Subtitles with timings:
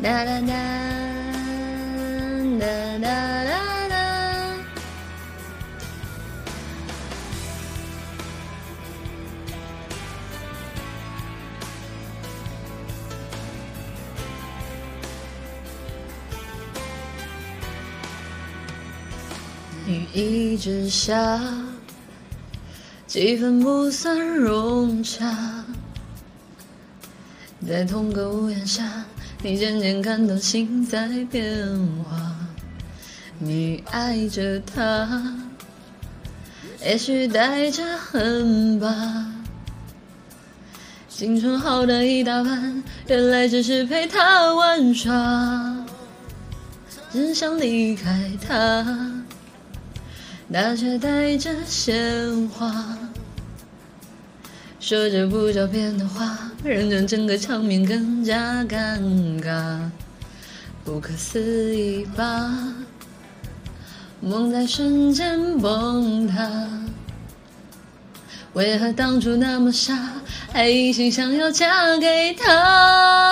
[0.00, 0.48] 啦啦啦
[2.58, 3.98] 啦啦啦。
[19.86, 21.40] 雨一直下，
[23.08, 25.64] 气氛不算融洽。
[27.66, 29.04] 在同个屋檐下，
[29.40, 31.66] 你渐渐感到心在变
[32.04, 32.36] 化。
[33.38, 35.36] 你爱着他，
[36.84, 39.32] 也许带着恨吧。
[41.08, 45.86] 青春耗的一大半，原来只是陪他玩耍，
[47.12, 49.22] 只想离开他。
[50.52, 52.98] 他却带着鲜花，
[54.88, 58.98] 说着不着边的话，让整个场面更加尴
[59.38, 59.80] 尬。
[60.82, 62.50] 不可思议吧，
[64.22, 66.50] 梦在瞬间崩塌。
[68.54, 69.94] 为何当初那么傻，
[70.54, 73.28] 还一心想要嫁给他？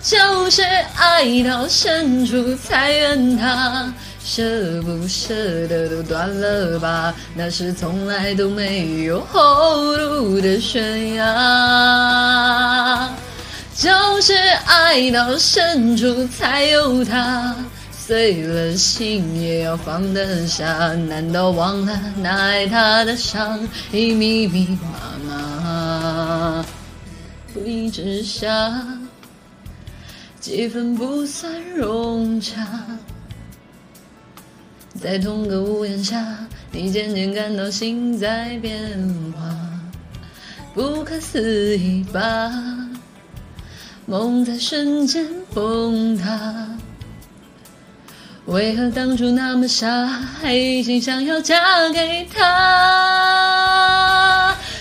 [0.00, 3.92] 就是爱到深处才怨他。
[4.30, 5.34] 舍不舍
[5.68, 13.10] 得都断了吧，那是从来都没有后路的悬崖。
[13.74, 14.34] 就是
[14.66, 17.56] 爱到深处才有他，
[17.90, 20.92] 碎了心也要放得下。
[20.94, 23.58] 难道忘了那爱他的伤
[23.90, 24.88] 已密密麻
[25.26, 26.66] 麻？
[27.54, 28.86] 不一直下，
[30.38, 32.66] 气氛不算融洽。
[35.00, 36.36] 在同个屋檐下，
[36.72, 38.76] 你渐渐感到心在变
[39.32, 39.54] 化，
[40.74, 42.52] 不可思议吧？
[44.06, 46.68] 梦在瞬间崩塌。
[48.46, 53.36] 为何当初那么傻，还一心想要嫁给他？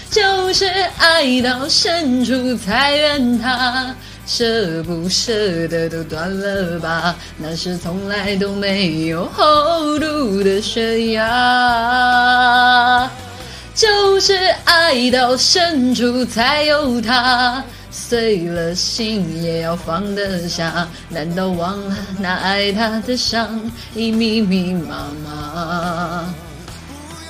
[0.09, 0.66] 就是
[0.97, 3.94] 爱到深处才怨他。
[4.27, 5.31] 舍不舍
[5.69, 13.09] 得都断了吧，那是从来都没有厚度的悬崖。
[13.73, 14.33] 就是
[14.66, 20.85] 爱到深处才有他，碎了心也要放得下。
[21.07, 26.25] 难道忘了那爱他的伤已密密麻麻？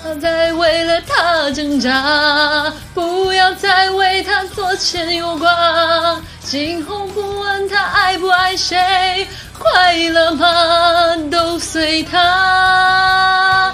[0.02, 6.20] 不要再为了他挣扎，不要再为他左牵右挂。
[6.50, 11.18] 今后不问他爱不爱谁，快乐吗？
[11.30, 13.74] 都随他。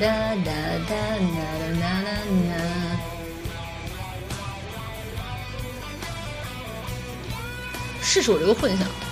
[0.00, 0.06] 哒
[0.44, 0.50] 哒
[0.88, 1.38] 哒哒
[1.80, 1.86] 哒哒
[2.48, 2.52] 哒。
[8.02, 9.05] 试试我这个混响。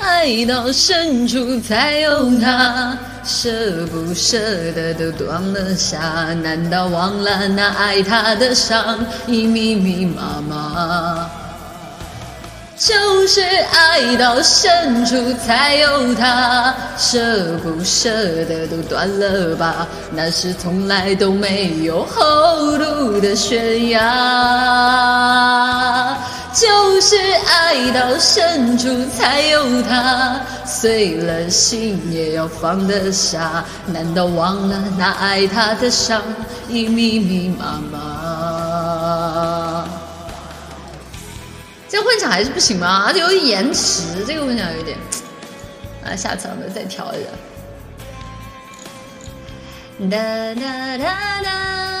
[0.00, 4.38] 爱到深处才有他，舍不舍
[4.72, 5.98] 得都断了下。
[6.42, 11.28] 难道忘了那爱他的伤已密密麻麻？
[12.76, 18.08] 就是爱到深处才有他，舍不舍
[18.44, 19.84] 得都断了吧？
[20.12, 23.98] 那是从来都没有厚度的悬崖。
[27.92, 33.64] 到深处才有他，碎了心也要放得下。
[33.86, 36.22] 难道忘了那爱他的伤
[36.68, 39.84] 已密密麻麻？
[41.88, 43.04] 这混响还是不行吗？
[43.06, 44.98] 而且有点延迟，这个混响有点……
[46.04, 47.30] 啊，下次我们再调一下。
[50.10, 51.97] 哒哒哒哒。